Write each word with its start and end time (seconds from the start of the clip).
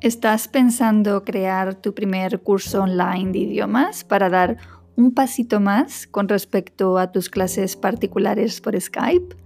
¿Estás 0.00 0.48
pensando 0.48 1.24
crear 1.24 1.74
tu 1.74 1.92
primer 1.92 2.40
curso 2.40 2.84
online 2.84 3.32
de 3.32 3.40
idiomas 3.40 4.02
para 4.02 4.30
dar 4.30 4.56
un 4.96 5.12
pasito 5.12 5.60
más 5.60 6.06
con 6.06 6.26
respecto 6.26 6.96
a 6.96 7.12
tus 7.12 7.28
clases 7.28 7.76
particulares 7.76 8.62
por 8.62 8.80
Skype? 8.80 9.36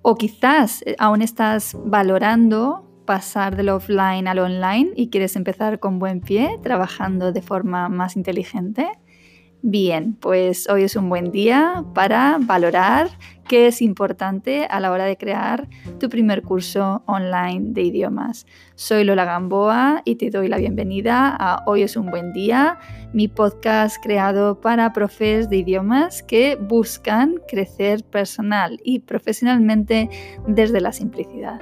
¿O 0.00 0.14
quizás 0.14 0.80
eh, 0.86 0.96
aún 0.98 1.20
estás 1.20 1.76
valorando 1.84 3.02
pasar 3.04 3.56
del 3.56 3.68
offline 3.68 4.26
al 4.26 4.38
online 4.38 4.92
y 4.96 5.10
quieres 5.10 5.36
empezar 5.36 5.80
con 5.80 5.98
buen 5.98 6.22
pie, 6.22 6.58
trabajando 6.62 7.30
de 7.30 7.42
forma 7.42 7.90
más 7.90 8.16
inteligente? 8.16 8.88
Bien, 9.62 10.14
pues 10.14 10.68
hoy 10.68 10.84
es 10.84 10.94
un 10.94 11.08
buen 11.08 11.32
día 11.32 11.84
para 11.92 12.38
valorar 12.40 13.08
qué 13.48 13.66
es 13.66 13.82
importante 13.82 14.66
a 14.70 14.78
la 14.78 14.92
hora 14.92 15.04
de 15.04 15.16
crear 15.16 15.68
tu 15.98 16.08
primer 16.08 16.42
curso 16.42 17.02
online 17.06 17.72
de 17.72 17.82
idiomas. 17.82 18.46
Soy 18.76 19.02
Lola 19.02 19.24
Gamboa 19.24 20.02
y 20.04 20.14
te 20.14 20.30
doy 20.30 20.46
la 20.46 20.58
bienvenida 20.58 21.34
a 21.36 21.64
Hoy 21.66 21.82
es 21.82 21.96
un 21.96 22.08
buen 22.08 22.32
día, 22.32 22.78
mi 23.12 23.26
podcast 23.26 23.96
creado 24.00 24.60
para 24.60 24.92
profes 24.92 25.50
de 25.50 25.56
idiomas 25.56 26.22
que 26.22 26.54
buscan 26.54 27.40
crecer 27.48 28.04
personal 28.04 28.78
y 28.84 29.00
profesionalmente 29.00 30.08
desde 30.46 30.80
la 30.80 30.92
simplicidad. 30.92 31.60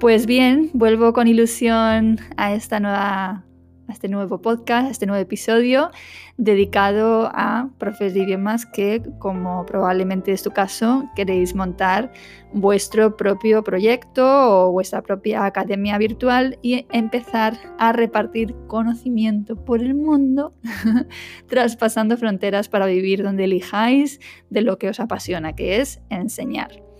Pues 0.00 0.26
bien, 0.26 0.70
vuelvo 0.72 1.12
con 1.12 1.28
ilusión 1.28 2.18
a 2.36 2.54
esta 2.54 2.80
nueva 2.80 3.44
este 3.88 4.08
nuevo 4.08 4.40
podcast, 4.40 4.90
este 4.90 5.06
nuevo 5.06 5.22
episodio 5.22 5.90
dedicado 6.36 7.30
a 7.34 7.70
profes 7.78 8.14
de 8.14 8.20
idiomas 8.20 8.66
que, 8.66 9.02
como 9.18 9.66
probablemente 9.66 10.32
es 10.32 10.42
tu 10.42 10.50
caso, 10.50 11.08
queréis 11.14 11.54
montar 11.54 12.12
vuestro 12.52 13.16
propio 13.16 13.62
proyecto 13.62 14.24
o 14.24 14.72
vuestra 14.72 15.02
propia 15.02 15.44
academia 15.44 15.98
virtual 15.98 16.58
y 16.62 16.86
empezar 16.90 17.58
a 17.78 17.92
repartir 17.92 18.54
conocimiento 18.66 19.56
por 19.56 19.82
el 19.82 19.94
mundo, 19.94 20.54
traspasando 21.48 22.16
fronteras 22.16 22.68
para 22.68 22.86
vivir 22.86 23.22
donde 23.22 23.44
elijáis 23.44 24.20
de 24.50 24.62
lo 24.62 24.78
que 24.78 24.88
os 24.88 25.00
apasiona, 25.00 25.54
que 25.54 25.80
es 25.80 26.00
enseñar. 26.10 26.91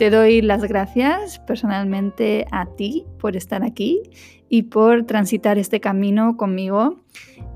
Te 0.00 0.08
doy 0.08 0.40
las 0.40 0.64
gracias 0.64 1.40
personalmente 1.40 2.46
a 2.50 2.64
ti 2.74 3.04
por 3.18 3.36
estar 3.36 3.62
aquí 3.62 4.00
y 4.48 4.62
por 4.62 5.04
transitar 5.04 5.58
este 5.58 5.78
camino 5.78 6.38
conmigo, 6.38 7.04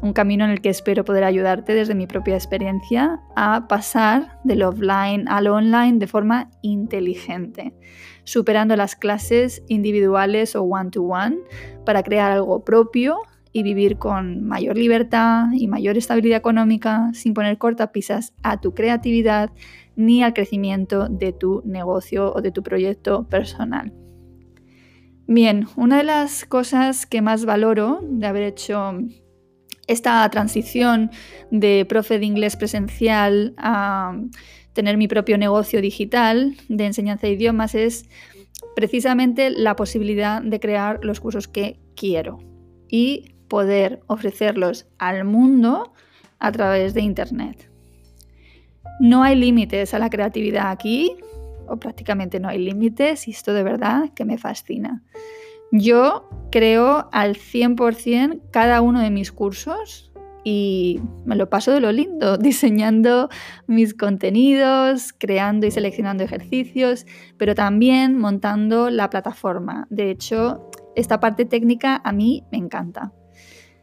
un 0.03 0.13
camino 0.13 0.45
en 0.45 0.51
el 0.51 0.61
que 0.61 0.69
espero 0.69 1.07
poder 1.07 1.25
ayudarte 1.25 1.73
desde 1.73 1.95
mi 1.95 2.07
propia 2.07 2.35
experiencia 2.35 3.19
a 3.35 3.67
pasar 3.67 4.41
del 4.45 4.63
offline 4.63 5.27
al 5.27 5.47
online 5.47 5.97
de 5.99 6.07
forma 6.07 6.51
inteligente, 6.61 7.73
superando 8.25 8.77
las 8.77 8.95
clases 8.95 9.63
individuales 9.69 10.55
o 10.55 10.65
one-to-one 10.65 11.39
para 11.87 12.03
crear 12.03 12.31
algo 12.31 12.63
propio 12.63 13.21
y 13.55 13.63
vivir 13.63 13.97
con 13.97 14.45
mayor 14.45 14.77
libertad 14.77 15.47
y 15.55 15.67
mayor 15.69 15.97
estabilidad 15.97 16.39
económica 16.39 17.11
sin 17.15 17.33
poner 17.33 17.57
cortapisas 17.57 18.35
a 18.43 18.61
tu 18.61 18.75
creatividad 18.75 19.51
ni 19.97 20.23
al 20.23 20.35
crecimiento 20.35 21.09
de 21.09 21.33
tu 21.33 21.63
negocio 21.65 22.33
o 22.35 22.43
de 22.43 22.51
tu 22.51 22.63
proyecto 22.63 23.29
personal. 23.29 23.93
Bien, 25.27 25.67
una 25.77 25.99
de 25.99 26.05
las 26.05 26.45
cosas 26.45 27.07
que 27.07 27.23
más 27.23 27.45
valoro 27.45 28.01
de 28.03 28.27
haber 28.27 28.43
hecho 28.43 28.99
esta 29.87 30.29
transición 30.31 31.11
de 31.51 31.87
profe 31.89 32.19
de 32.19 32.27
inglés 32.27 32.57
presencial 32.57 33.55
a 33.57 34.19
tener 34.73 34.97
mi 34.97 35.09
propio 35.09 35.39
negocio 35.39 35.81
digital 35.81 36.57
de 36.69 36.87
enseñanza 36.87 37.27
de 37.27 37.35
idiomas 37.35 37.75
es 37.75 38.09
precisamente 38.77 39.51
la 39.51 39.77
posibilidad 39.77 40.43
de 40.43 40.61
crear 40.61 41.01
los 41.03 41.21
cursos 41.21 41.49
que 41.49 41.81
quiero 41.97 42.39
y 42.89 43.35
poder 43.49 44.01
ofrecerlos 44.07 44.87
al 44.99 45.25
mundo 45.25 45.93
a 46.39 46.53
través 46.53 46.93
de 46.93 47.03
Internet. 47.03 47.71
No 49.01 49.23
hay 49.23 49.37
límites 49.37 49.95
a 49.95 49.99
la 49.99 50.11
creatividad 50.11 50.71
aquí, 50.71 51.17
o 51.67 51.77
prácticamente 51.77 52.41
no 52.41 52.49
hay 52.49 52.59
límites, 52.59 53.29
y 53.29 53.33
esto 53.33 53.53
de 53.53 53.63
verdad 53.63 54.11
que 54.15 54.25
me 54.25 54.39
fascina. 54.39 55.03
Yo 55.73 56.29
creo 56.53 57.09
al 57.13 57.37
100% 57.37 58.43
cada 58.53 58.81
uno 58.81 59.01
de 59.01 59.11
mis 59.11 59.33
cursos 59.33 60.13
y 60.45 61.01
me 61.25 61.37
lo 61.37 61.49
paso 61.49 61.73
de 61.73 61.81
lo 61.81 61.91
lindo, 61.91 62.37
diseñando 62.39 63.29
mis 63.67 63.95
contenidos, 63.95 65.13
creando 65.13 65.67
y 65.67 65.71
seleccionando 65.71 66.23
ejercicios, 66.23 67.07
pero 67.39 67.55
también 67.55 68.19
montando 68.19 68.91
la 68.91 69.11
plataforma. 69.11 69.87
De 69.91 70.11
hecho, 70.11 70.71
esta 70.95 71.19
parte 71.19 71.45
técnica 71.45 72.01
a 72.05 72.13
mí 72.13 72.45
me 72.53 72.59
encanta. 72.59 73.13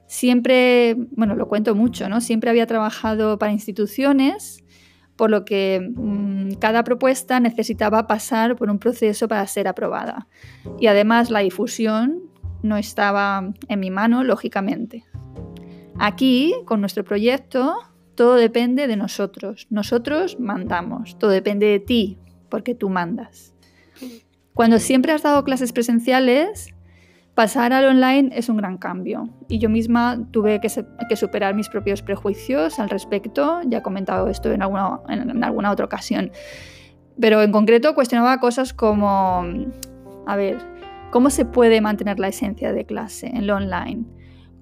Siempre, 0.05 0.95
bueno, 1.11 1.35
lo 1.35 1.47
cuento 1.47 1.73
mucho, 1.73 2.09
¿no? 2.09 2.21
Siempre 2.21 2.49
había 2.49 2.67
trabajado 2.67 3.39
para 3.39 3.51
instituciones 3.51 4.60
por 5.21 5.29
lo 5.29 5.45
que 5.45 5.79
mm, 5.79 6.53
cada 6.53 6.83
propuesta 6.83 7.39
necesitaba 7.39 8.07
pasar 8.07 8.55
por 8.55 8.71
un 8.71 8.79
proceso 8.79 9.27
para 9.27 9.45
ser 9.45 9.67
aprobada. 9.67 10.27
Y 10.79 10.87
además 10.87 11.29
la 11.29 11.41
difusión 11.41 12.23
no 12.63 12.75
estaba 12.75 13.53
en 13.67 13.79
mi 13.79 13.91
mano, 13.91 14.23
lógicamente. 14.23 15.05
Aquí, 15.99 16.55
con 16.65 16.81
nuestro 16.81 17.03
proyecto, 17.03 17.75
todo 18.15 18.33
depende 18.33 18.87
de 18.87 18.95
nosotros. 18.95 19.67
Nosotros 19.69 20.39
mandamos. 20.39 21.19
Todo 21.19 21.29
depende 21.29 21.67
de 21.67 21.79
ti, 21.79 22.17
porque 22.49 22.73
tú 22.73 22.89
mandas. 22.89 23.53
Cuando 24.55 24.79
siempre 24.79 25.11
has 25.11 25.21
dado 25.21 25.43
clases 25.43 25.71
presenciales, 25.71 26.70
Pasar 27.35 27.71
al 27.71 27.85
online 27.85 28.29
es 28.33 28.49
un 28.49 28.57
gran 28.57 28.77
cambio 28.77 29.29
y 29.47 29.57
yo 29.57 29.69
misma 29.69 30.19
tuve 30.31 30.59
que, 30.59 31.15
superar 31.15 31.55
mis 31.55 31.69
propios 31.69 32.01
prejuicios 32.01 32.77
al 32.77 32.89
respecto, 32.89 33.61
ya 33.65 33.77
he 33.77 33.81
comentado 33.81 34.27
esto 34.27 34.51
en 34.51 34.61
alguna, 34.61 35.71
otra 35.71 35.85
ocasión, 35.85 36.31
pero 37.19 37.41
en 37.41 37.53
concreto 37.53 37.95
cuestionaba 37.95 38.39
cosas 38.39 38.73
como, 38.73 39.45
a 40.27 40.35
ver, 40.35 40.57
¿cómo 41.11 41.29
se 41.29 41.45
puede 41.45 41.79
mantener 41.79 42.19
la 42.19 42.27
esencia 42.27 42.73
de 42.73 42.85
clase 42.85 43.27
en 43.27 43.47
lo 43.47 43.55
online? 43.55 44.03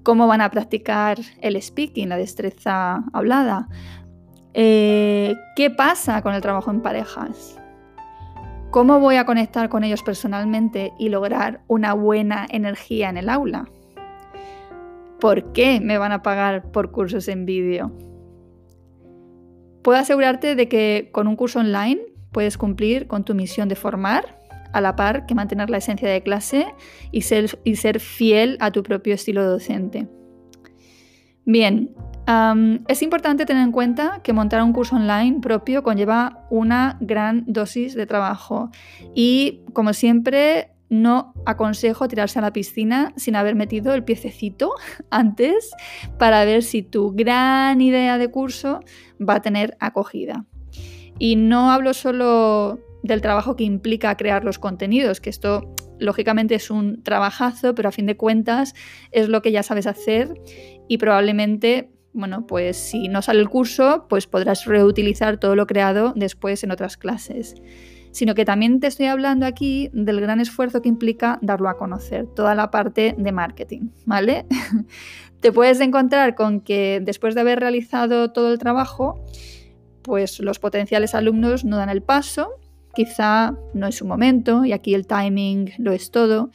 ¿Cómo 0.04 0.28
van 0.28 0.40
a 0.40 0.50
practicar 0.50 1.18
el 1.40 1.60
speaking, 1.60 2.08
la 2.08 2.16
destreza 2.16 3.02
hablada? 3.12 3.68
Eh, 4.54 5.36
¿Qué 5.56 5.70
pasa 5.70 6.22
con 6.22 6.34
el 6.34 6.40
trabajo 6.40 6.70
en 6.70 6.82
parejas? 6.82 7.59
¿Cómo 8.70 9.00
voy 9.00 9.16
a 9.16 9.26
conectar 9.26 9.68
con 9.68 9.82
ellos 9.82 10.04
personalmente 10.04 10.92
y 10.96 11.08
lograr 11.08 11.62
una 11.66 11.92
buena 11.92 12.46
energía 12.48 13.10
en 13.10 13.16
el 13.16 13.28
aula? 13.28 13.68
¿Por 15.18 15.52
qué 15.52 15.80
me 15.80 15.98
van 15.98 16.12
a 16.12 16.22
pagar 16.22 16.70
por 16.70 16.92
cursos 16.92 17.26
en 17.26 17.46
vídeo? 17.46 17.90
Puedo 19.82 19.98
asegurarte 19.98 20.54
de 20.54 20.68
que 20.68 21.08
con 21.10 21.26
un 21.26 21.34
curso 21.34 21.58
online 21.58 22.00
puedes 22.30 22.56
cumplir 22.56 23.08
con 23.08 23.24
tu 23.24 23.34
misión 23.34 23.68
de 23.68 23.74
formar 23.74 24.38
a 24.72 24.80
la 24.80 24.94
par 24.94 25.26
que 25.26 25.34
mantener 25.34 25.68
la 25.68 25.78
esencia 25.78 26.08
de 26.08 26.22
clase 26.22 26.72
y 27.10 27.22
ser, 27.22 27.58
y 27.64 27.74
ser 27.74 27.98
fiel 27.98 28.56
a 28.60 28.70
tu 28.70 28.84
propio 28.84 29.14
estilo 29.14 29.44
docente. 29.44 30.06
Bien, 31.44 31.92
es 32.88 33.02
importante 33.02 33.46
tener 33.46 33.64
en 33.64 33.72
cuenta 33.72 34.20
que 34.22 34.32
montar 34.32 34.62
un 34.62 34.72
curso 34.72 34.96
online 34.96 35.40
propio 35.40 35.82
conlleva 35.82 36.46
una 36.50 36.98
gran 37.00 37.44
dosis 37.46 37.94
de 37.94 38.06
trabajo 38.06 38.70
y, 39.14 39.60
como 39.72 39.92
siempre, 39.92 40.72
no 40.90 41.32
aconsejo 41.46 42.08
tirarse 42.08 42.38
a 42.38 42.42
la 42.42 42.52
piscina 42.52 43.12
sin 43.16 43.36
haber 43.36 43.54
metido 43.54 43.94
el 43.94 44.04
piececito 44.04 44.72
antes 45.10 45.70
para 46.18 46.44
ver 46.44 46.62
si 46.62 46.82
tu 46.82 47.12
gran 47.12 47.80
idea 47.80 48.18
de 48.18 48.30
curso 48.30 48.80
va 49.20 49.36
a 49.36 49.42
tener 49.42 49.76
acogida. 49.80 50.44
Y 51.18 51.36
no 51.36 51.70
hablo 51.70 51.94
solo 51.94 52.80
del 53.02 53.22
trabajo 53.22 53.56
que 53.56 53.64
implica 53.64 54.16
crear 54.16 54.44
los 54.44 54.58
contenidos, 54.58 55.20
que 55.20 55.30
esto 55.30 55.74
lógicamente 55.98 56.54
es 56.54 56.70
un 56.70 57.02
trabajazo, 57.02 57.74
pero 57.74 57.88
a 57.88 57.92
fin 57.92 58.06
de 58.06 58.16
cuentas 58.16 58.74
es 59.10 59.28
lo 59.28 59.42
que 59.42 59.52
ya 59.52 59.62
sabes 59.62 59.86
hacer 59.86 60.34
y 60.88 60.98
probablemente 60.98 61.90
bueno, 62.12 62.46
pues 62.46 62.76
si 62.76 63.08
no 63.08 63.22
sale 63.22 63.40
el 63.40 63.48
curso, 63.48 64.06
pues 64.08 64.26
podrás 64.26 64.64
reutilizar 64.64 65.38
todo 65.38 65.54
lo 65.54 65.66
creado 65.66 66.12
después 66.16 66.64
en 66.64 66.70
otras 66.70 66.96
clases. 66.96 67.54
sino 68.12 68.34
que 68.34 68.44
también 68.44 68.80
te 68.80 68.88
estoy 68.88 69.06
hablando 69.06 69.46
aquí 69.46 69.88
del 69.92 70.20
gran 70.20 70.40
esfuerzo 70.40 70.82
que 70.82 70.88
implica 70.88 71.38
darlo 71.42 71.68
a 71.68 71.76
conocer, 71.76 72.26
toda 72.26 72.56
la 72.56 72.72
parte 72.72 73.14
de 73.16 73.30
marketing, 73.30 73.90
¿vale? 74.04 74.46
te 75.40 75.52
puedes 75.52 75.80
encontrar 75.80 76.34
con 76.34 76.60
que 76.60 77.00
después 77.00 77.36
de 77.36 77.42
haber 77.42 77.60
realizado 77.60 78.32
todo 78.32 78.52
el 78.52 78.58
trabajo, 78.58 79.24
pues 80.02 80.40
los 80.40 80.58
potenciales 80.58 81.14
alumnos 81.14 81.64
no 81.64 81.76
dan 81.76 81.88
el 81.88 82.02
paso, 82.02 82.50
quizá 82.94 83.56
no 83.74 83.86
es 83.86 83.94
su 83.94 84.06
momento 84.06 84.64
y 84.64 84.72
aquí 84.72 84.94
el 84.94 85.06
timing 85.06 85.70
lo 85.78 85.92
es 85.92 86.10
todo 86.10 86.50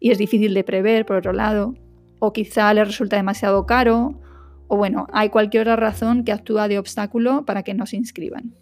y 0.00 0.10
es 0.10 0.16
difícil 0.16 0.54
de 0.54 0.64
prever 0.64 1.04
por 1.04 1.16
otro 1.16 1.32
lado, 1.32 1.74
o 2.18 2.32
quizá 2.32 2.72
les 2.72 2.86
resulta 2.86 3.16
demasiado 3.16 3.66
caro, 3.66 4.18
o 4.68 4.76
bueno, 4.76 5.06
hay 5.12 5.30
cualquier 5.30 5.62
otra 5.62 5.76
razón 5.76 6.24
que 6.24 6.32
actúa 6.32 6.68
de 6.68 6.78
obstáculo 6.78 7.44
para 7.44 7.62
que 7.62 7.74
no 7.74 7.86
se 7.86 7.96
inscriban. 7.96 8.54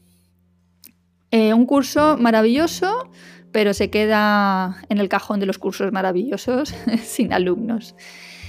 Eh, 1.31 1.53
un 1.53 1.67
curso 1.67 2.17
maravilloso, 2.17 3.11
pero 3.53 3.75
se 3.75 3.91
queda 3.91 4.77
en 4.89 4.99
el 4.99 5.09
cajón 5.09 5.41
de 5.41 5.47
los 5.47 5.59
cursos 5.59 5.93
maravillosos 5.93 6.75
sin 7.03 7.33
alumnos. 7.33 7.97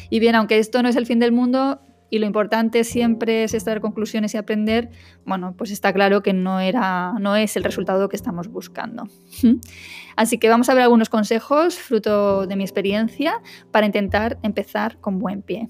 Y 0.10 0.20
bien, 0.20 0.36
aunque 0.36 0.60
esto 0.60 0.82
no 0.84 0.90
es 0.90 0.96
el 0.96 1.06
fin 1.06 1.20
del 1.20 1.32
mundo 1.32 1.82
y 2.10 2.20
lo 2.20 2.26
importante 2.26 2.84
siempre 2.84 3.44
es 3.44 3.54
extraer 3.54 3.82
conclusiones 3.82 4.34
y 4.34 4.38
aprender, 4.38 4.90
bueno, 5.26 5.56
pues 5.58 5.72
está 5.72 5.92
claro 5.92 6.22
que 6.24 6.34
no, 6.34 6.60
era, 6.60 7.14
no 7.20 7.36
es 7.36 7.58
el 7.58 7.64
resultado 7.64 8.08
que 8.08 8.16
estamos 8.16 8.48
buscando. 8.48 9.08
Así 10.16 10.38
que 10.38 10.50
vamos 10.50 10.70
a 10.70 10.74
ver 10.74 10.84
algunos 10.84 11.10
consejos, 11.10 11.76
fruto 11.78 12.48
de 12.48 12.56
mi 12.56 12.64
experiencia, 12.64 13.42
para 13.72 13.86
intentar 13.86 14.40
empezar 14.44 15.00
con 15.00 15.20
buen 15.20 15.42
pie. 15.42 15.70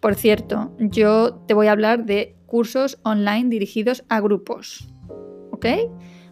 Por 0.00 0.14
cierto, 0.14 0.76
yo 0.78 1.34
te 1.46 1.54
voy 1.54 1.66
a 1.66 1.72
hablar 1.72 2.04
de 2.04 2.36
cursos 2.46 2.98
online 3.02 3.48
dirigidos 3.48 4.04
a 4.08 4.20
grupos. 4.20 4.88
¿Ok? 5.50 5.66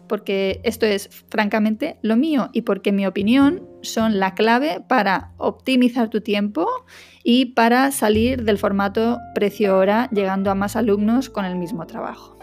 porque 0.07 0.61
esto 0.63 0.85
es 0.85 1.09
francamente 1.29 1.97
lo 2.01 2.15
mío 2.15 2.49
y 2.53 2.61
porque 2.61 2.91
mi 2.91 3.05
opinión 3.05 3.67
son 3.81 4.19
la 4.19 4.33
clave 4.33 4.83
para 4.87 5.33
optimizar 5.37 6.09
tu 6.09 6.21
tiempo 6.21 6.67
y 7.23 7.47
para 7.47 7.91
salir 7.91 8.43
del 8.43 8.57
formato 8.57 9.19
precio-hora 9.35 10.09
llegando 10.11 10.49
a 10.49 10.55
más 10.55 10.75
alumnos 10.75 11.29
con 11.29 11.45
el 11.45 11.57
mismo 11.57 11.85
trabajo. 11.85 12.37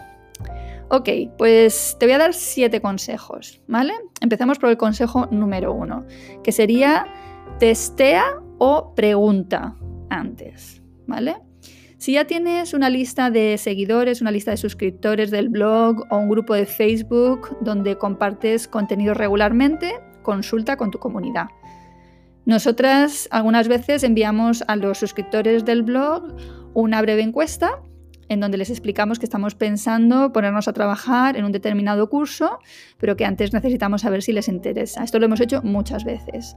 Ok, 0.89 1.09
pues 1.37 1.97
te 1.99 2.05
voy 2.05 2.13
a 2.13 2.19
dar 2.19 2.33
siete 2.33 2.79
consejos, 2.79 3.61
¿vale? 3.67 3.93
Empezamos 4.21 4.59
por 4.59 4.69
el 4.69 4.77
consejo 4.77 5.27
número 5.31 5.73
uno, 5.73 6.05
que 6.43 6.51
sería 6.51 7.07
testea 7.57 8.23
o 8.59 8.93
pregunta 8.93 9.75
antes, 10.09 10.83
Si 11.97 12.13
ya 12.13 12.25
tienes 12.25 12.73
una 12.73 12.89
lista 12.89 13.29
de 13.29 13.57
seguidores, 13.57 14.21
una 14.21 14.31
lista 14.31 14.51
de 14.51 14.57
suscriptores 14.57 15.31
del 15.31 15.49
blog 15.49 16.05
o 16.11 16.17
un 16.17 16.29
grupo 16.29 16.53
de 16.53 16.65
Facebook 16.65 17.57
donde 17.61 17.97
compartes 17.97 18.67
contenido 18.67 19.13
regularmente, 19.13 19.93
consulta 20.21 20.75
con 20.77 20.91
tu 20.91 20.99
comunidad. 20.99 21.47
Nosotras 22.45 23.27
algunas 23.31 23.67
veces 23.67 24.03
enviamos 24.03 24.63
a 24.67 24.75
los 24.75 24.97
suscriptores 24.97 25.65
del 25.65 25.83
blog 25.83 26.35
una 26.73 27.01
breve 27.01 27.23
encuesta 27.23 27.81
en 28.27 28.39
donde 28.39 28.57
les 28.57 28.69
explicamos 28.69 29.19
que 29.19 29.25
estamos 29.25 29.55
pensando 29.55 30.31
ponernos 30.31 30.67
a 30.67 30.73
trabajar 30.73 31.37
en 31.37 31.45
un 31.45 31.51
determinado 31.51 32.09
curso, 32.09 32.59
pero 32.97 33.15
que 33.15 33.25
antes 33.25 33.53
necesitamos 33.53 34.01
saber 34.01 34.21
si 34.21 34.33
les 34.33 34.47
interesa. 34.47 35.03
Esto 35.03 35.19
lo 35.19 35.25
hemos 35.25 35.41
hecho 35.41 35.61
muchas 35.63 36.03
veces. 36.03 36.55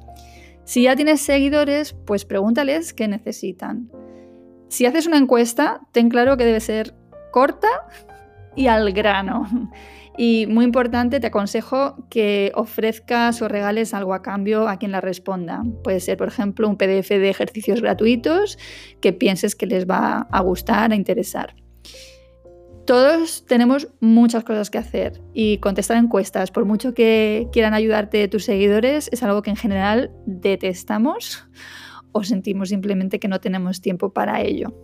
Si 0.65 0.83
ya 0.83 0.97
tienes 0.97 1.21
seguidores, 1.21 1.95
pues 2.07 2.25
pregúntales 2.25 2.93
qué 2.93 3.09
necesitan. 3.09 3.91
Si 4.69 4.87
haces 4.87 5.07
una 5.07 5.19
encuesta, 5.19 5.81
ten 5.93 6.09
claro 6.09 6.37
que 6.37 6.45
debe 6.45 6.61
ser 6.61 6.95
corta 7.31 7.69
y 8.55 8.67
al 8.67 8.93
grano. 8.93 9.47
Y 10.21 10.47
muy 10.49 10.65
importante, 10.65 11.21
te 11.21 11.29
aconsejo 11.29 12.09
que 12.11 12.51
ofrezcas 12.57 13.41
o 13.41 13.47
regales 13.47 13.95
algo 13.95 14.15
a 14.15 14.21
cambio 14.21 14.69
a 14.69 14.77
quien 14.77 14.91
la 14.91 15.01
responda. 15.01 15.63
Puede 15.85 16.01
ser, 16.01 16.17
por 16.17 16.27
ejemplo, 16.27 16.69
un 16.69 16.77
PDF 16.77 17.09
de 17.09 17.31
ejercicios 17.31 17.81
gratuitos 17.81 18.59
que 19.01 19.13
pienses 19.13 19.55
que 19.55 19.67
les 19.67 19.89
va 19.89 20.27
a 20.33 20.41
gustar, 20.41 20.91
a 20.91 20.97
interesar. 20.97 21.55
Todos 22.85 23.47
tenemos 23.47 23.87
muchas 24.01 24.43
cosas 24.43 24.71
que 24.71 24.79
hacer 24.79 25.23
y 25.35 25.59
contestar 25.59 25.99
encuestas, 25.99 26.51
por 26.51 26.65
mucho 26.65 26.95
que 26.95 27.47
quieran 27.53 27.75
ayudarte 27.75 28.27
tus 28.27 28.45
seguidores, 28.45 29.09
es 29.13 29.23
algo 29.23 29.43
que 29.43 29.51
en 29.51 29.57
general 29.57 30.11
detestamos 30.27 31.47
o 32.19 32.25
sentimos 32.25 32.71
simplemente 32.71 33.21
que 33.21 33.29
no 33.29 33.41
tenemos 33.41 33.81
tiempo 33.81 34.13
para 34.13 34.43
ello. 34.43 34.75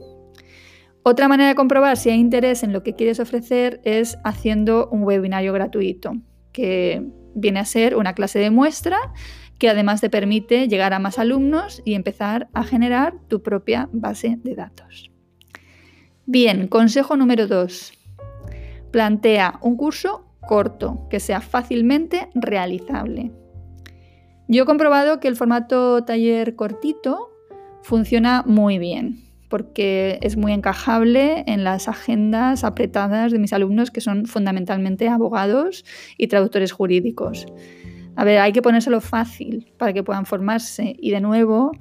Otra 1.03 1.29
manera 1.29 1.49
de 1.49 1.55
comprobar 1.55 1.97
si 1.97 2.11
hay 2.11 2.19
interés 2.19 2.63
en 2.63 2.73
lo 2.73 2.83
que 2.83 2.95
quieres 2.95 3.21
ofrecer 3.21 3.81
es 3.85 4.17
haciendo 4.25 4.89
un 4.91 5.03
webinario 5.03 5.53
gratuito, 5.53 6.13
que 6.53 7.05
viene 7.35 7.59
a 7.61 7.65
ser 7.65 7.97
una 7.97 8.15
clase 8.15 8.39
de 8.39 8.51
muestra 8.51 8.99
que 9.59 9.69
además 9.69 10.01
te 10.01 10.11
permite 10.11 10.69
llegar 10.69 10.95
a 10.95 10.99
más 10.99 11.19
alumnos 11.19 11.83
y 11.85 11.95
empezar 11.95 12.49
a 12.55 12.65
generar 12.65 13.15
tu 13.29 13.43
propia 13.43 13.89
base 13.93 14.39
de 14.43 14.55
datos. 14.55 15.11
Bien, 16.27 16.69
consejo 16.69 17.17
número 17.17 17.47
2. 17.47 17.93
Plantea 18.91 19.59
un 19.63 19.77
curso 19.77 20.25
corto, 20.47 21.07
que 21.11 21.21
sea 21.21 21.41
fácilmente 21.41 22.29
realizable. 22.35 23.33
Yo 24.49 24.65
he 24.65 24.67
comprobado 24.67 25.21
que 25.21 25.29
el 25.29 25.37
formato 25.37 26.05
taller 26.05 26.55
cortito 26.55 27.31
funciona 27.83 28.43
muy 28.47 28.79
bien 28.79 29.25
porque 29.49 30.19
es 30.23 30.37
muy 30.37 30.53
encajable 30.53 31.45
en 31.47 31.65
las 31.65 31.87
agendas 31.89 32.65
apretadas 32.65 33.31
de 33.31 33.39
mis 33.39 33.53
alumnos 33.53 33.91
que 33.91 34.01
son 34.01 34.27
fundamentalmente 34.27 35.09
abogados 35.09 35.85
y 36.19 36.27
traductores 36.27 36.73
jurídicos. 36.73 37.47
A 38.17 38.25
ver, 38.25 38.39
hay 38.39 38.53
que 38.53 38.63
ponérselo 38.63 39.01
fácil 39.01 39.73
para 39.79 39.93
que 39.93 40.03
puedan 40.03 40.27
formarse 40.27 40.97
y 40.99 41.11
de 41.11 41.21
nuevo 41.21 41.73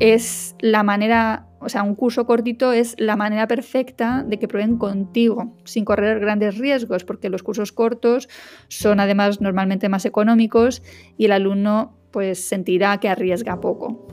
es 0.00 0.54
la 0.60 0.82
manera, 0.82 1.47
o 1.60 1.68
sea, 1.68 1.82
un 1.82 1.94
curso 1.94 2.26
cortito 2.26 2.72
es 2.72 2.94
la 2.98 3.16
manera 3.16 3.48
perfecta 3.48 4.24
de 4.26 4.38
que 4.38 4.48
prueben 4.48 4.78
contigo, 4.78 5.56
sin 5.64 5.84
correr 5.84 6.20
grandes 6.20 6.58
riesgos, 6.58 7.04
porque 7.04 7.30
los 7.30 7.42
cursos 7.42 7.72
cortos 7.72 8.28
son 8.68 9.00
además 9.00 9.40
normalmente 9.40 9.88
más 9.88 10.04
económicos 10.04 10.82
y 11.16 11.24
el 11.24 11.32
alumno 11.32 11.98
pues 12.10 12.42
sentirá 12.42 12.98
que 12.98 13.08
arriesga 13.08 13.60
poco. 13.60 14.06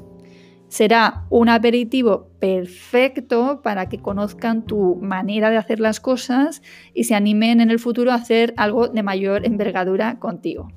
Será 0.68 1.26
un 1.30 1.48
aperitivo 1.48 2.32
perfecto 2.40 3.62
para 3.62 3.88
que 3.88 4.00
conozcan 4.00 4.66
tu 4.66 4.96
manera 4.96 5.50
de 5.50 5.58
hacer 5.58 5.80
las 5.80 6.00
cosas 6.00 6.62
y 6.94 7.04
se 7.04 7.16
animen 7.16 7.62
en 7.62 7.70
el 7.70 7.80
futuro 7.80 8.12
a 8.12 8.16
hacer 8.16 8.54
algo 8.58 8.88
de 8.88 9.04
mayor 9.04 9.46
envergadura 9.46 10.20
contigo. 10.20 10.68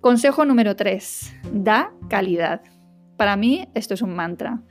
Consejo 0.00 0.44
número 0.44 0.76
3. 0.76 1.36
Da 1.52 1.92
calidad. 2.08 2.62
Para 3.16 3.36
mí 3.36 3.68
esto 3.74 3.94
es 3.94 4.02
un 4.02 4.14
mantra. 4.14 4.62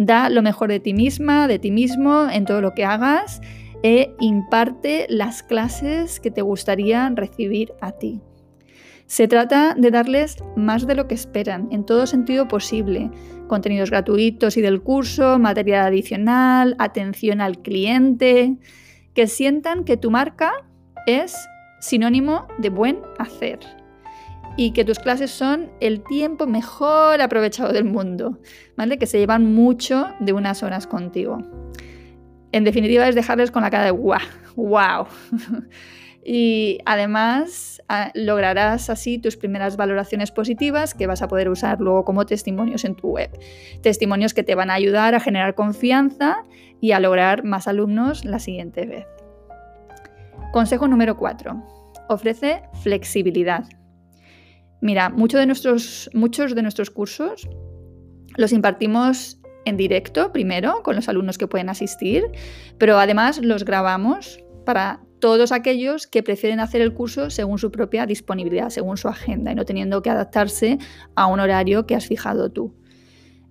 Da 0.00 0.30
lo 0.30 0.40
mejor 0.40 0.70
de 0.70 0.80
ti 0.80 0.94
misma, 0.94 1.46
de 1.46 1.58
ti 1.58 1.70
mismo, 1.70 2.26
en 2.32 2.46
todo 2.46 2.62
lo 2.62 2.72
que 2.72 2.86
hagas 2.86 3.42
e 3.82 4.14
imparte 4.18 5.04
las 5.10 5.42
clases 5.42 6.20
que 6.20 6.30
te 6.30 6.40
gustaría 6.40 7.10
recibir 7.14 7.74
a 7.82 7.92
ti. 7.92 8.22
Se 9.04 9.28
trata 9.28 9.74
de 9.76 9.90
darles 9.90 10.38
más 10.56 10.86
de 10.86 10.94
lo 10.94 11.06
que 11.06 11.14
esperan, 11.14 11.68
en 11.70 11.84
todo 11.84 12.06
sentido 12.06 12.48
posible. 12.48 13.10
Contenidos 13.46 13.90
gratuitos 13.90 14.56
y 14.56 14.62
del 14.62 14.80
curso, 14.80 15.38
material 15.38 15.88
adicional, 15.88 16.76
atención 16.78 17.42
al 17.42 17.58
cliente, 17.58 18.56
que 19.12 19.26
sientan 19.26 19.84
que 19.84 19.98
tu 19.98 20.10
marca 20.10 20.52
es 21.06 21.36
sinónimo 21.78 22.48
de 22.56 22.70
buen 22.70 23.00
hacer 23.18 23.79
y 24.56 24.72
que 24.72 24.84
tus 24.84 24.98
clases 24.98 25.30
son 25.30 25.70
el 25.80 26.02
tiempo 26.02 26.46
mejor 26.46 27.20
aprovechado 27.20 27.72
del 27.72 27.84
mundo, 27.84 28.38
¿vale? 28.76 28.98
Que 28.98 29.06
se 29.06 29.18
llevan 29.18 29.54
mucho 29.54 30.08
de 30.20 30.32
unas 30.32 30.62
horas 30.62 30.86
contigo. 30.86 31.38
En 32.52 32.64
definitiva 32.64 33.08
es 33.08 33.14
dejarles 33.14 33.50
con 33.50 33.62
la 33.62 33.70
cara 33.70 33.84
de 33.84 33.92
wow, 33.92 34.18
wow. 34.56 35.06
y 36.24 36.78
además 36.84 37.80
lograrás 38.14 38.90
así 38.90 39.18
tus 39.18 39.36
primeras 39.36 39.76
valoraciones 39.76 40.30
positivas 40.30 40.94
que 40.94 41.06
vas 41.06 41.22
a 41.22 41.28
poder 41.28 41.48
usar 41.48 41.80
luego 41.80 42.04
como 42.04 42.26
testimonios 42.26 42.84
en 42.84 42.96
tu 42.96 43.08
web. 43.08 43.30
Testimonios 43.82 44.34
que 44.34 44.42
te 44.42 44.54
van 44.54 44.70
a 44.70 44.74
ayudar 44.74 45.14
a 45.14 45.20
generar 45.20 45.54
confianza 45.54 46.44
y 46.80 46.92
a 46.92 47.00
lograr 47.00 47.44
más 47.44 47.68
alumnos 47.68 48.24
la 48.24 48.38
siguiente 48.38 48.86
vez. 48.86 49.06
Consejo 50.52 50.88
número 50.88 51.16
4. 51.16 51.62
Ofrece 52.08 52.62
flexibilidad. 52.82 53.64
Mira, 54.80 55.12
de 55.14 55.46
nuestros, 55.46 56.10
muchos 56.14 56.54
de 56.54 56.62
nuestros 56.62 56.90
cursos 56.90 57.48
los 58.36 58.52
impartimos 58.52 59.38
en 59.64 59.76
directo 59.76 60.32
primero 60.32 60.82
con 60.82 60.96
los 60.96 61.08
alumnos 61.08 61.36
que 61.36 61.46
pueden 61.46 61.68
asistir, 61.68 62.24
pero 62.78 62.98
además 62.98 63.40
los 63.42 63.64
grabamos 63.64 64.42
para 64.64 65.00
todos 65.20 65.52
aquellos 65.52 66.06
que 66.06 66.22
prefieren 66.22 66.60
hacer 66.60 66.80
el 66.80 66.94
curso 66.94 67.28
según 67.28 67.58
su 67.58 67.70
propia 67.70 68.06
disponibilidad, 68.06 68.70
según 68.70 68.96
su 68.96 69.08
agenda 69.08 69.52
y 69.52 69.54
no 69.54 69.64
teniendo 69.64 70.00
que 70.00 70.10
adaptarse 70.10 70.78
a 71.14 71.26
un 71.26 71.40
horario 71.40 71.86
que 71.86 71.94
has 71.94 72.06
fijado 72.06 72.50
tú. 72.50 72.74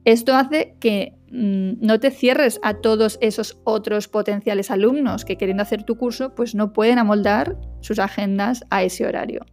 Esto 0.05 0.35
hace 0.35 0.75
que 0.79 1.13
mm, 1.31 1.85
no 1.85 1.99
te 1.99 2.09
cierres 2.09 2.59
a 2.63 2.75
todos 2.75 3.19
esos 3.21 3.59
otros 3.65 4.07
potenciales 4.07 4.71
alumnos 4.71 5.25
que 5.25 5.37
queriendo 5.37 5.61
hacer 5.61 5.83
tu 5.83 5.97
curso, 5.97 6.33
pues 6.33 6.55
no 6.55 6.73
pueden 6.73 6.97
amoldar 6.97 7.57
sus 7.81 7.99
agendas 7.99 8.63
a 8.71 8.83
ese 8.83 9.05
horario. 9.05 9.45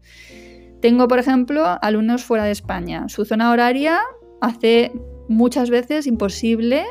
Tengo, 0.81 1.09
por 1.09 1.19
ejemplo, 1.19 1.79
alumnos 1.81 2.25
fuera 2.25 2.45
de 2.45 2.53
España. 2.53 3.09
Su 3.09 3.25
zona 3.25 3.51
horaria 3.51 4.01
hace 4.41 4.93
muchas 5.29 5.71
veces 5.71 6.07
imposible 6.07 6.85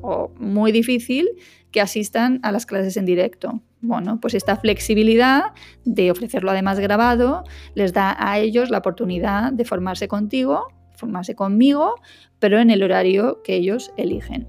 o 0.00 0.30
muy 0.38 0.72
difícil 0.72 1.28
que 1.70 1.80
asistan 1.80 2.40
a 2.42 2.52
las 2.52 2.66
clases 2.66 2.96
en 2.96 3.04
directo. 3.04 3.62
Bueno, 3.80 4.20
pues 4.20 4.34
esta 4.34 4.56
flexibilidad 4.56 5.52
de 5.84 6.10
ofrecerlo 6.10 6.50
además 6.50 6.80
grabado 6.80 7.44
les 7.74 7.92
da 7.92 8.16
a 8.18 8.38
ellos 8.38 8.70
la 8.70 8.78
oportunidad 8.78 9.52
de 9.52 9.64
formarse 9.64 10.08
contigo, 10.08 10.66
formarse 10.96 11.34
conmigo, 11.34 11.94
pero 12.38 12.58
en 12.58 12.70
el 12.70 12.82
horario 12.82 13.42
que 13.42 13.54
ellos 13.54 13.92
eligen. 13.96 14.48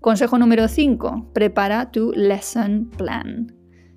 Consejo 0.00 0.38
número 0.38 0.68
5. 0.68 1.30
Prepara 1.32 1.90
tu 1.90 2.12
lesson 2.12 2.90
plan. 2.90 3.54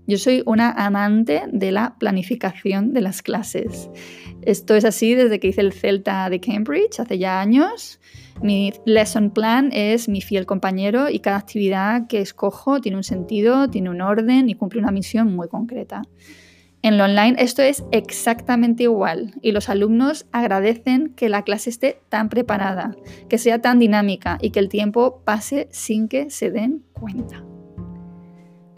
Yo 0.07 0.17
soy 0.17 0.41
una 0.45 0.71
amante 0.71 1.43
de 1.51 1.73
la 1.73 1.95
planificación 1.99 2.93
de 2.93 3.01
las 3.01 3.21
clases. 3.21 3.89
Esto 4.41 4.75
es 4.75 4.85
así 4.85 5.15
desde 5.15 5.41
que 5.41 5.49
hice 5.49 5.59
el 5.59 5.73
Celta 5.73 6.29
de 6.29 6.39
Cambridge 6.39 7.01
hace 7.01 7.17
ya 7.17 7.41
años. 7.41 7.99
Mi 8.41 8.71
lesson 8.85 9.31
plan 9.31 9.69
es 9.73 10.07
mi 10.07 10.21
fiel 10.21 10.45
compañero 10.45 11.09
y 11.09 11.19
cada 11.19 11.35
actividad 11.35 12.07
que 12.07 12.21
escojo 12.21 12.79
tiene 12.79 12.95
un 12.95 13.03
sentido, 13.03 13.69
tiene 13.69 13.89
un 13.89 13.99
orden 13.99 14.47
y 14.47 14.55
cumple 14.55 14.79
una 14.79 14.91
misión 14.91 15.35
muy 15.35 15.49
concreta. 15.49 16.03
En 16.83 16.97
lo 16.97 17.03
online 17.03 17.35
esto 17.39 17.61
es 17.61 17.83
exactamente 17.91 18.83
igual 18.83 19.33
y 19.41 19.51
los 19.51 19.67
alumnos 19.67 20.25
agradecen 20.31 21.09
que 21.15 21.27
la 21.27 21.41
clase 21.41 21.69
esté 21.69 21.99
tan 22.07 22.29
preparada, 22.29 22.95
que 23.27 23.37
sea 23.37 23.59
tan 23.59 23.79
dinámica 23.79 24.37
y 24.41 24.51
que 24.51 24.59
el 24.59 24.69
tiempo 24.69 25.21
pase 25.25 25.67
sin 25.71 26.07
que 26.07 26.29
se 26.29 26.49
den 26.49 26.85
cuenta. 26.93 27.43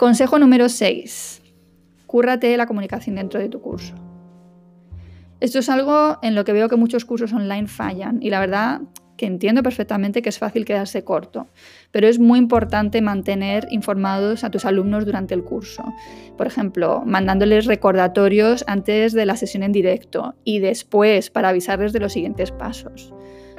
Consejo 0.00 0.38
número 0.38 0.70
6. 0.70 1.42
Cúrrate 2.06 2.56
la 2.56 2.64
comunicación 2.64 3.16
dentro 3.16 3.38
de 3.38 3.50
tu 3.50 3.60
curso. 3.60 3.94
Esto 5.40 5.58
es 5.58 5.68
algo 5.68 6.16
en 6.22 6.34
lo 6.34 6.46
que 6.46 6.54
veo 6.54 6.70
que 6.70 6.76
muchos 6.76 7.04
cursos 7.04 7.34
online 7.34 7.66
fallan 7.66 8.18
y 8.22 8.30
la 8.30 8.40
verdad 8.40 8.80
que 9.18 9.26
entiendo 9.26 9.62
perfectamente 9.62 10.22
que 10.22 10.30
es 10.30 10.38
fácil 10.38 10.64
quedarse 10.64 11.04
corto, 11.04 11.48
pero 11.90 12.08
es 12.08 12.18
muy 12.18 12.38
importante 12.38 13.02
mantener 13.02 13.68
informados 13.70 14.42
a 14.42 14.50
tus 14.50 14.64
alumnos 14.64 15.04
durante 15.04 15.34
el 15.34 15.44
curso. 15.44 15.84
Por 16.38 16.46
ejemplo, 16.46 17.02
mandándoles 17.04 17.66
recordatorios 17.66 18.64
antes 18.66 19.12
de 19.12 19.26
la 19.26 19.36
sesión 19.36 19.62
en 19.64 19.72
directo 19.72 20.34
y 20.44 20.60
después 20.60 21.28
para 21.28 21.50
avisarles 21.50 21.92
de 21.92 22.00
los 22.00 22.14
siguientes 22.14 22.52
pasos. 22.52 23.12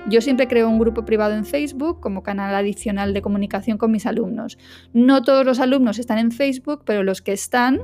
Yo 0.10 0.20
siempre 0.22 0.48
creo 0.48 0.68
un 0.68 0.80
grupo 0.80 1.06
privado 1.06 1.36
en 1.36 1.46
Facebook 1.46 2.00
como 2.00 2.24
canal 2.24 2.56
adicional 2.56 3.14
de 3.14 3.22
comunicación 3.22 3.78
con 3.78 3.92
mis 3.92 4.06
alumnos. 4.06 4.58
No 4.94 5.22
todos 5.22 5.46
los 5.46 5.60
alumnos 5.60 6.00
están 6.00 6.18
en 6.18 6.32
Facebook, 6.32 6.82
pero 6.86 7.04
los 7.04 7.22
que 7.22 7.34
están, 7.34 7.82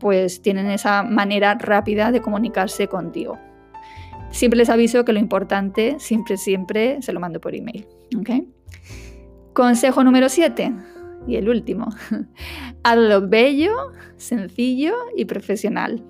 pues 0.00 0.42
tienen 0.42 0.68
esa 0.68 1.04
manera 1.04 1.54
rápida 1.54 2.10
de 2.10 2.20
comunicarse 2.20 2.88
contigo. 2.88 3.38
Siempre 4.30 4.58
les 4.58 4.68
aviso 4.68 5.04
que 5.04 5.12
lo 5.12 5.20
importante, 5.20 5.96
siempre, 5.98 6.36
siempre, 6.36 7.02
se 7.02 7.12
lo 7.12 7.20
mando 7.20 7.40
por 7.40 7.54
email. 7.54 7.86
Consejo 9.52 10.02
número 10.02 10.28
7 10.28 10.72
y 11.28 11.36
el 11.36 11.48
último. 11.48 11.88
Hazlo 12.82 13.28
bello, 13.28 13.92
sencillo 14.16 14.94
y 15.16 15.24
profesional. 15.24 16.04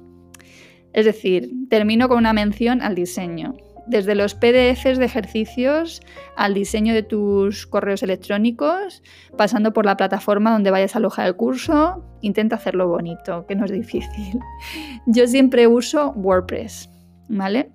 Es 0.93 1.05
decir, 1.05 1.50
termino 1.69 2.09
con 2.09 2.19
una 2.19 2.33
mención 2.33 2.83
al 2.83 2.95
diseño 2.95 3.55
desde 3.87 4.15
los 4.15 4.35
PDFs 4.35 4.99
de 4.99 5.05
ejercicios 5.05 6.01
al 6.37 6.55
diseño 6.55 6.95
de 6.95 7.03
tus 7.03 7.67
correos 7.67 8.03
electrónicos, 8.03 9.03
pasando 9.37 9.73
por 9.73 9.87
la 9.87 9.97
plataforma 9.97 10.53
donde 10.53 10.71
vayas 10.71 10.95
a 10.95 10.99
alojar 10.99 11.27
el 11.27 11.37
curso, 11.37 12.05
intenta 12.21 12.57
hacerlo 12.57 12.89
bonito, 12.89 13.47
que 13.47 13.55
no 13.55 13.65
es 13.65 13.73
difícil. 13.73 14.39
Yo 15.07 15.27
siempre 15.27 15.67
uso 15.67 16.11
WordPress, 16.11 16.91
¿vale? 17.29 17.71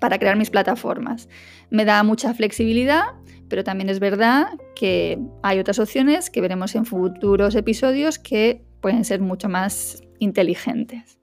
Para 0.00 0.18
crear 0.18 0.36
mis 0.36 0.50
plataformas. 0.50 1.28
Me 1.70 1.84
da 1.84 2.02
mucha 2.02 2.34
flexibilidad, 2.34 3.04
pero 3.48 3.64
también 3.64 3.88
es 3.88 4.00
verdad 4.00 4.48
que 4.74 5.18
hay 5.42 5.58
otras 5.58 5.78
opciones 5.78 6.30
que 6.30 6.40
veremos 6.40 6.74
en 6.74 6.84
futuros 6.84 7.54
episodios 7.54 8.18
que 8.18 8.64
pueden 8.80 9.04
ser 9.04 9.20
mucho 9.20 9.48
más 9.48 10.02
inteligentes. 10.18 11.18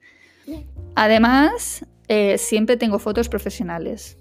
Además, 0.96 1.86
eh, 2.07 2.38
siempre 2.38 2.77
tengo 2.77 3.00
fotos 3.00 3.29
profesionales. 3.29 4.17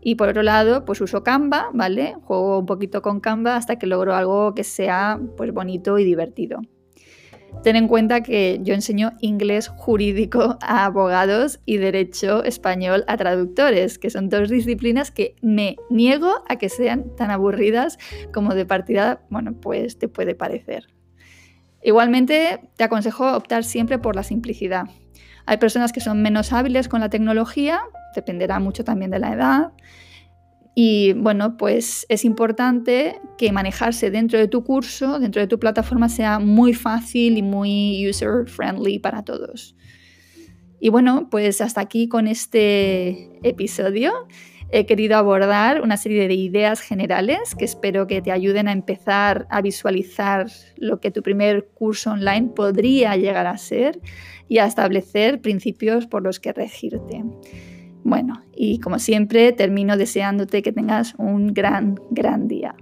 Y 0.00 0.16
por 0.16 0.28
otro 0.28 0.42
lado, 0.42 0.84
pues 0.84 1.00
uso 1.00 1.24
Canva, 1.24 1.70
¿vale? 1.72 2.14
Juego 2.24 2.58
un 2.58 2.66
poquito 2.66 3.00
con 3.00 3.20
Canva 3.20 3.56
hasta 3.56 3.78
que 3.78 3.86
logro 3.86 4.14
algo 4.14 4.54
que 4.54 4.62
sea 4.62 5.18
pues 5.36 5.52
bonito 5.52 5.98
y 5.98 6.04
divertido. 6.04 6.60
Ten 7.62 7.76
en 7.76 7.88
cuenta 7.88 8.22
que 8.22 8.58
yo 8.62 8.74
enseño 8.74 9.12
inglés 9.20 9.68
jurídico 9.68 10.58
a 10.60 10.84
abogados 10.84 11.60
y 11.64 11.78
derecho 11.78 12.44
español 12.44 13.04
a 13.06 13.16
traductores, 13.16 13.98
que 13.98 14.10
son 14.10 14.28
dos 14.28 14.50
disciplinas 14.50 15.10
que 15.10 15.36
me 15.40 15.76
niego 15.88 16.42
a 16.48 16.56
que 16.56 16.68
sean 16.68 17.16
tan 17.16 17.30
aburridas 17.30 17.98
como 18.34 18.54
de 18.54 18.66
partida, 18.66 19.22
bueno, 19.30 19.54
pues 19.54 19.98
te 19.98 20.08
puede 20.08 20.34
parecer. 20.34 20.88
Igualmente, 21.82 22.60
te 22.76 22.84
aconsejo 22.84 23.34
optar 23.34 23.64
siempre 23.64 23.98
por 23.98 24.16
la 24.16 24.22
simplicidad. 24.22 24.84
Hay 25.46 25.58
personas 25.58 25.92
que 25.92 26.00
son 26.00 26.22
menos 26.22 26.52
hábiles 26.52 26.88
con 26.88 27.00
la 27.00 27.10
tecnología, 27.10 27.80
dependerá 28.14 28.58
mucho 28.60 28.84
también 28.84 29.10
de 29.10 29.18
la 29.18 29.32
edad. 29.32 29.72
Y 30.74 31.12
bueno, 31.12 31.56
pues 31.56 32.04
es 32.08 32.24
importante 32.24 33.20
que 33.38 33.52
manejarse 33.52 34.10
dentro 34.10 34.38
de 34.38 34.48
tu 34.48 34.64
curso, 34.64 35.20
dentro 35.20 35.40
de 35.40 35.46
tu 35.46 35.58
plataforma, 35.58 36.08
sea 36.08 36.38
muy 36.38 36.72
fácil 36.74 37.38
y 37.38 37.42
muy 37.42 38.08
user 38.08 38.48
friendly 38.48 38.98
para 38.98 39.22
todos. 39.22 39.76
Y 40.80 40.88
bueno, 40.88 41.28
pues 41.30 41.60
hasta 41.60 41.80
aquí 41.80 42.08
con 42.08 42.26
este 42.26 43.38
episodio 43.48 44.12
he 44.76 44.86
querido 44.86 45.16
abordar 45.16 45.82
una 45.82 45.96
serie 45.96 46.26
de 46.26 46.34
ideas 46.34 46.80
generales 46.80 47.54
que 47.54 47.64
espero 47.64 48.08
que 48.08 48.20
te 48.20 48.32
ayuden 48.32 48.66
a 48.66 48.72
empezar 48.72 49.46
a 49.48 49.62
visualizar 49.62 50.48
lo 50.76 50.98
que 50.98 51.12
tu 51.12 51.22
primer 51.22 51.68
curso 51.74 52.10
online 52.10 52.50
podría 52.56 53.16
llegar 53.16 53.46
a 53.46 53.56
ser 53.56 54.00
y 54.48 54.58
a 54.58 54.66
establecer 54.66 55.40
principios 55.40 56.08
por 56.08 56.24
los 56.24 56.40
que 56.40 56.52
regirte. 56.52 57.22
Bueno, 58.02 58.42
y 58.52 58.80
como 58.80 58.98
siempre 58.98 59.52
termino 59.52 59.96
deseándote 59.96 60.60
que 60.62 60.72
tengas 60.72 61.14
un 61.18 61.54
gran, 61.54 61.94
gran 62.10 62.48
día. 62.48 62.74